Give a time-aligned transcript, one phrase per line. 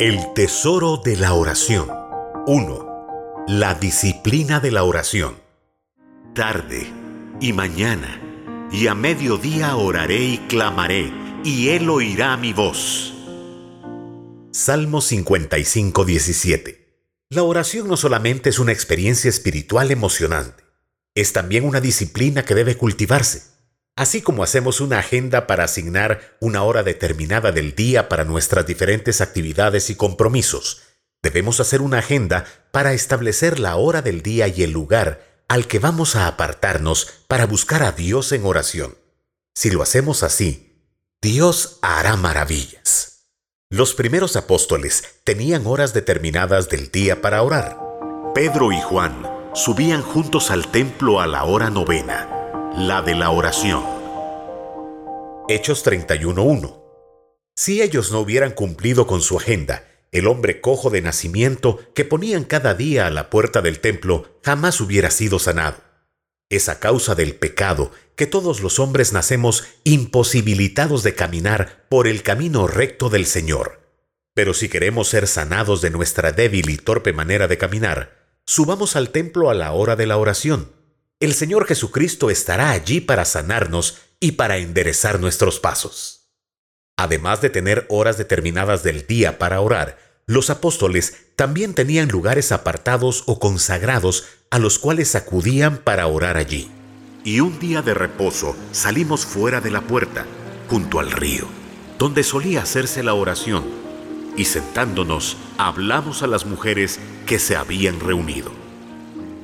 [0.00, 1.88] El tesoro de la oración.
[2.48, 3.44] 1.
[3.46, 5.36] La disciplina de la oración.
[6.34, 6.88] Tarde
[7.40, 8.20] y mañana
[8.72, 11.12] y a mediodía oraré y clamaré,
[11.44, 13.14] y él oirá mi voz.
[14.50, 17.06] Salmo 55, 17.
[17.30, 20.64] La oración no solamente es una experiencia espiritual emocionante,
[21.14, 23.53] es también una disciplina que debe cultivarse.
[23.96, 29.20] Así como hacemos una agenda para asignar una hora determinada del día para nuestras diferentes
[29.20, 30.82] actividades y compromisos,
[31.22, 35.78] debemos hacer una agenda para establecer la hora del día y el lugar al que
[35.78, 38.98] vamos a apartarnos para buscar a Dios en oración.
[39.54, 40.90] Si lo hacemos así,
[41.22, 43.28] Dios hará maravillas.
[43.70, 47.78] Los primeros apóstoles tenían horas determinadas del día para orar.
[48.34, 49.22] Pedro y Juan
[49.54, 52.33] subían juntos al templo a la hora novena
[52.76, 53.84] la de la oración.
[55.48, 56.82] Hechos 31.1.
[57.54, 62.42] Si ellos no hubieran cumplido con su agenda, el hombre cojo de nacimiento que ponían
[62.42, 65.76] cada día a la puerta del templo jamás hubiera sido sanado.
[66.50, 72.24] Es a causa del pecado que todos los hombres nacemos imposibilitados de caminar por el
[72.24, 73.82] camino recto del Señor.
[74.34, 78.16] Pero si queremos ser sanados de nuestra débil y torpe manera de caminar,
[78.46, 80.83] subamos al templo a la hora de la oración
[81.20, 86.30] el Señor Jesucristo estará allí para sanarnos y para enderezar nuestros pasos.
[86.96, 93.24] Además de tener horas determinadas del día para orar, los apóstoles también tenían lugares apartados
[93.26, 96.70] o consagrados a los cuales acudían para orar allí.
[97.24, 100.26] Y un día de reposo salimos fuera de la puerta,
[100.68, 101.46] junto al río,
[101.98, 103.64] donde solía hacerse la oración,
[104.36, 108.52] y sentándonos hablamos a las mujeres que se habían reunido.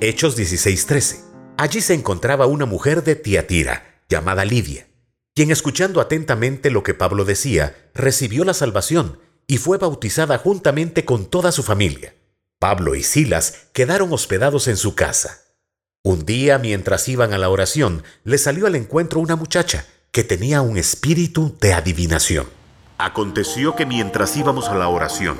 [0.00, 1.29] Hechos 16:13
[1.60, 4.86] Allí se encontraba una mujer de Tiatira, llamada Lidia,
[5.34, 11.26] quien escuchando atentamente lo que Pablo decía, recibió la salvación y fue bautizada juntamente con
[11.26, 12.14] toda su familia.
[12.58, 15.42] Pablo y Silas quedaron hospedados en su casa.
[16.02, 20.62] Un día, mientras iban a la oración, le salió al encuentro una muchacha que tenía
[20.62, 22.46] un espíritu de adivinación.
[22.96, 25.38] Aconteció que mientras íbamos a la oración,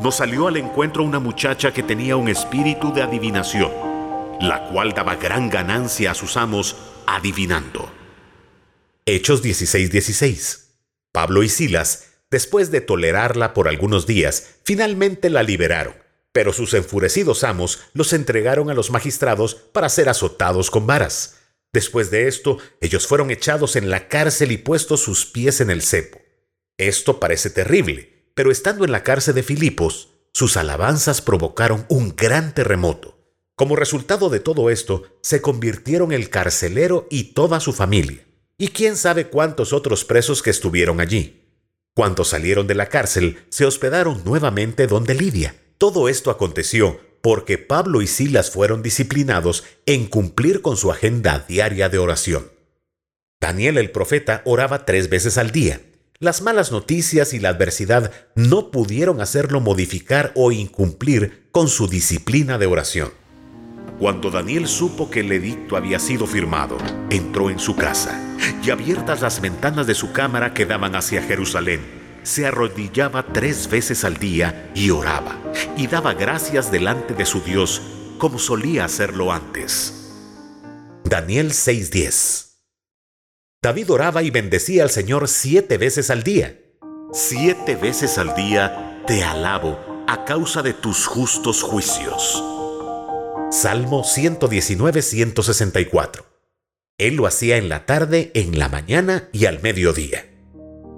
[0.00, 3.91] nos salió al encuentro una muchacha que tenía un espíritu de adivinación
[4.40, 6.76] la cual daba gran ganancia a sus amos
[7.06, 7.90] adivinando.
[9.06, 10.68] Hechos 16:16.
[11.12, 15.94] Pablo y Silas, después de tolerarla por algunos días, finalmente la liberaron,
[16.32, 21.38] pero sus enfurecidos amos los entregaron a los magistrados para ser azotados con varas.
[21.72, 25.82] Después de esto, ellos fueron echados en la cárcel y puestos sus pies en el
[25.82, 26.20] cepo.
[26.78, 32.54] Esto parece terrible, pero estando en la cárcel de Filipos, sus alabanzas provocaron un gran
[32.54, 33.11] terremoto.
[33.54, 38.24] Como resultado de todo esto, se convirtieron el carcelero y toda su familia,
[38.56, 41.42] y quién sabe cuántos otros presos que estuvieron allí.
[41.94, 45.54] Cuando salieron de la cárcel, se hospedaron nuevamente donde Lidia.
[45.76, 51.88] Todo esto aconteció porque Pablo y Silas fueron disciplinados en cumplir con su agenda diaria
[51.88, 52.50] de oración.
[53.40, 55.80] Daniel el profeta oraba tres veces al día.
[56.18, 62.58] Las malas noticias y la adversidad no pudieron hacerlo modificar o incumplir con su disciplina
[62.58, 63.21] de oración.
[64.02, 66.76] Cuando Daniel supo que el edicto había sido firmado,
[67.08, 68.20] entró en su casa
[68.60, 71.80] y abiertas las ventanas de su cámara que daban hacia Jerusalén,
[72.24, 75.38] se arrodillaba tres veces al día y oraba
[75.76, 77.80] y daba gracias delante de su Dios
[78.18, 80.10] como solía hacerlo antes.
[81.04, 82.56] Daniel 6:10
[83.62, 86.58] David oraba y bendecía al Señor siete veces al día.
[87.12, 92.51] Siete veces al día te alabo a causa de tus justos juicios.
[93.52, 96.24] Salmo 119-164.
[96.96, 100.24] Él lo hacía en la tarde, en la mañana y al mediodía.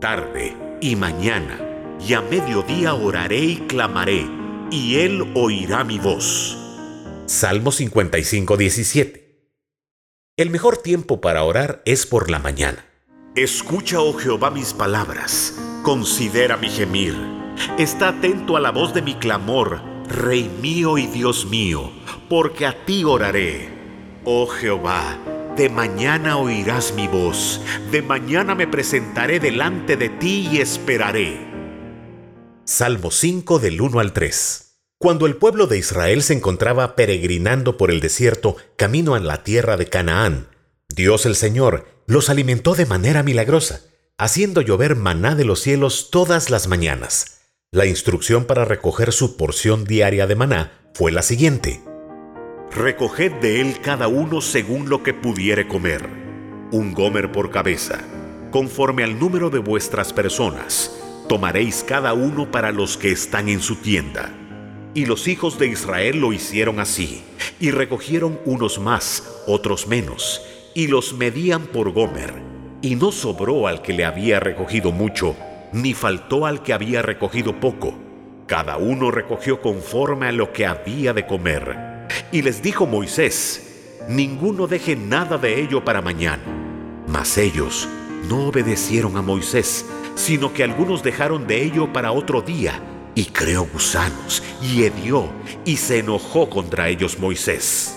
[0.01, 1.59] Tarde y mañana
[1.99, 4.25] y a mediodía oraré y clamaré,
[4.71, 6.57] y Él oirá mi voz.
[7.27, 9.25] Salmo 55-17.
[10.37, 12.87] El mejor tiempo para orar es por la mañana.
[13.35, 17.17] Escucha, oh Jehová, mis palabras, considera mi gemir,
[17.79, 21.91] está atento a la voz de mi clamor Rey mío y Dios mío,
[22.29, 23.69] porque a ti oraré.
[24.25, 25.19] Oh Jehová,
[25.57, 27.61] de mañana oirás mi voz,
[27.91, 31.39] de mañana me presentaré delante de ti y esperaré.
[32.65, 34.77] Salmo 5 del 1 al 3.
[34.99, 39.77] Cuando el pueblo de Israel se encontraba peregrinando por el desierto camino a la tierra
[39.77, 40.49] de Canaán,
[40.89, 43.81] Dios el Señor los alimentó de manera milagrosa,
[44.19, 47.34] haciendo llover maná de los cielos todas las mañanas
[47.75, 51.81] la instrucción para recoger su porción diaria de maná fue la siguiente.
[52.71, 56.09] Recoged de él cada uno según lo que pudiere comer,
[56.71, 57.99] un gomer por cabeza,
[58.53, 60.97] conforme al número de vuestras personas,
[61.29, 64.33] tomaréis cada uno para los que están en su tienda.
[64.95, 67.25] Y los hijos de Israel lo hicieron así,
[67.59, 70.43] y recogieron unos más, otros menos,
[70.77, 72.35] y los medían por Gomer.
[72.83, 75.35] Y no sobró al que le había recogido mucho,
[75.75, 77.99] ni faltó al que había recogido poco.
[78.47, 82.07] Cada uno recogió conforme a lo que había de comer.
[82.31, 86.43] Y les dijo Moisés, ninguno deje nada de ello para mañana.
[87.09, 87.89] Mas ellos
[88.29, 89.85] no obedecieron a Moisés,
[90.15, 92.81] sino que algunos dejaron de ello para otro día,
[93.17, 95.29] y creó gusanos, y hedió,
[95.65, 97.97] y se enojó contra ellos Moisés.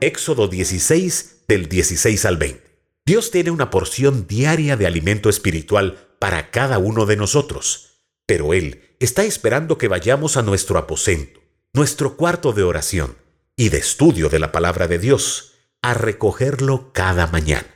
[0.00, 2.68] Éxodo 16 del 16 al 20.
[3.04, 8.94] Dios tiene una porción diaria de alimento espiritual para cada uno de nosotros, pero Él
[9.00, 11.40] está esperando que vayamos a nuestro aposento,
[11.72, 13.16] nuestro cuarto de oración
[13.56, 17.68] y de estudio de la palabra de Dios, a recogerlo cada mañana.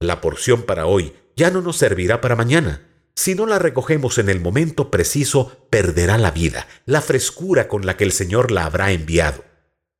[0.00, 2.82] La porción para hoy ya no nos servirá para mañana.
[3.14, 7.96] Si no la recogemos en el momento preciso, perderá la vida, la frescura con la
[7.96, 9.44] que el Señor la habrá enviado.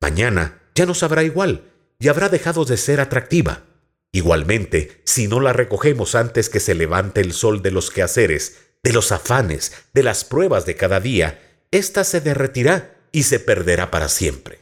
[0.01, 3.63] Mañana ya no sabrá igual y habrá dejado de ser atractiva.
[4.11, 8.93] Igualmente, si no la recogemos antes que se levante el sol de los quehaceres, de
[8.93, 11.39] los afanes, de las pruebas de cada día,
[11.71, 14.59] ésta se derretirá y se perderá para siempre.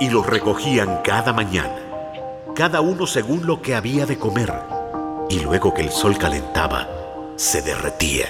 [0.00, 4.52] Y los recogían cada mañana, cada uno según lo que había de comer
[5.32, 6.88] y luego que el sol calentaba,
[7.36, 8.26] se derretía.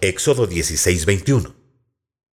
[0.00, 1.54] Éxodo 16:21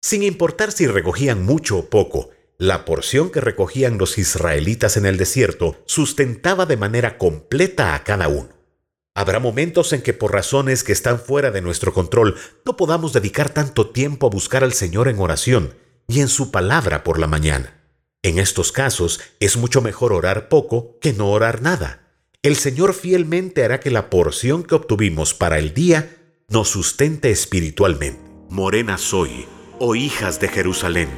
[0.01, 5.17] Sin importar si recogían mucho o poco, la porción que recogían los israelitas en el
[5.17, 8.49] desierto sustentaba de manera completa a cada uno.
[9.15, 12.35] Habrá momentos en que por razones que están fuera de nuestro control
[12.65, 15.73] no podamos dedicar tanto tiempo a buscar al Señor en oración
[16.07, 17.81] y en su palabra por la mañana.
[18.21, 22.05] En estos casos es mucho mejor orar poco que no orar nada
[22.41, 26.15] el Señor fielmente hará que la porción que obtuvimos para el día
[26.47, 28.21] nos sustente espiritualmente.
[28.47, 29.45] Morena soy,
[29.77, 31.09] oh hijas de Jerusalén,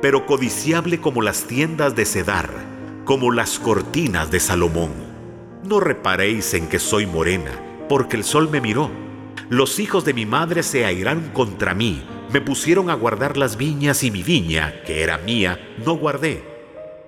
[0.00, 2.50] pero codiciable como las tiendas de Cedar,
[3.04, 4.92] como las cortinas de Salomón.
[5.64, 8.90] No reparéis en que soy morena, porque el sol me miró.
[9.50, 14.02] Los hijos de mi madre se airaron contra mí, me pusieron a guardar las viñas
[14.02, 16.44] y mi viña, que era mía, no guardé.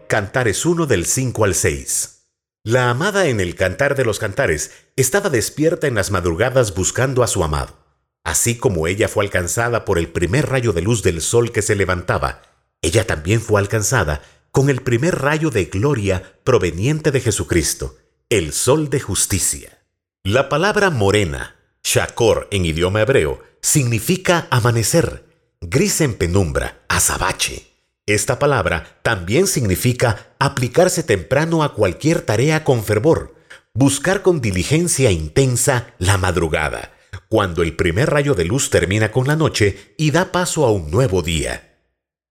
[0.09, 2.17] Cantares 1 del 5 al 6.
[2.65, 7.27] La amada en el cantar de los cantares estaba despierta en las madrugadas buscando a
[7.27, 7.79] su amado.
[8.25, 11.75] Así como ella fue alcanzada por el primer rayo de luz del sol que se
[11.75, 12.43] levantaba,
[12.83, 17.97] ella también fue alcanzada con el primer rayo de gloria proveniente de Jesucristo,
[18.29, 19.85] el sol de justicia.
[20.25, 25.25] La palabra morena, shakor en idioma hebreo, significa amanecer,
[25.61, 27.67] gris en penumbra, azabache.
[28.07, 33.37] Esta palabra también significa aplicarse temprano a cualquier tarea con fervor,
[33.73, 36.93] buscar con diligencia intensa la madrugada,
[37.29, 40.91] cuando el primer rayo de luz termina con la noche y da paso a un
[40.91, 41.70] nuevo día.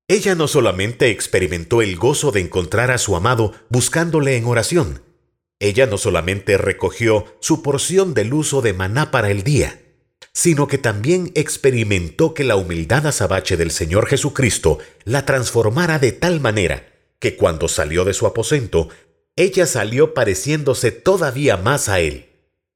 [0.10, 5.04] Ella no solamente experimentó el gozo de encontrar a su amado buscándole en oración,
[5.60, 9.80] ella no solamente recogió su porción del uso de maná para el día,
[10.34, 16.40] sino que también experimentó que la humildad azabache del Señor Jesucristo la transformara de tal
[16.40, 16.88] manera
[17.20, 18.90] que cuando salió de su aposento,
[19.36, 22.29] ella salió pareciéndose todavía más a él.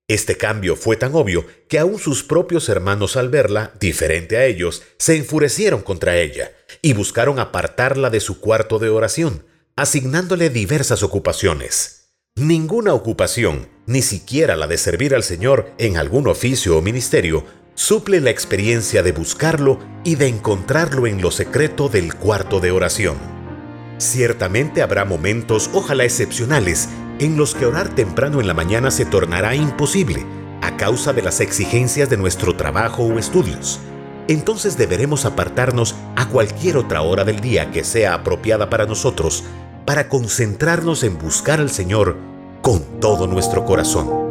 [0.09, 4.83] Este cambio fue tan obvio que aún sus propios hermanos al verla, diferente a ellos,
[4.97, 6.51] se enfurecieron contra ella
[6.81, 9.45] y buscaron apartarla de su cuarto de oración,
[9.77, 12.11] asignándole diversas ocupaciones.
[12.35, 18.19] Ninguna ocupación, ni siquiera la de servir al Señor en algún oficio o ministerio, suple
[18.19, 23.17] la experiencia de buscarlo y de encontrarlo en lo secreto del cuarto de oración.
[23.99, 26.89] Ciertamente habrá momentos, ojalá excepcionales,
[27.23, 30.25] en los que orar temprano en la mañana se tornará imposible
[30.61, 33.79] a causa de las exigencias de nuestro trabajo o estudios.
[34.27, 39.43] Entonces deberemos apartarnos a cualquier otra hora del día que sea apropiada para nosotros
[39.85, 42.17] para concentrarnos en buscar al Señor
[42.61, 44.22] con todo nuestro corazón.